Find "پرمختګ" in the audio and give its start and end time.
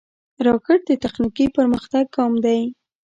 1.57-2.03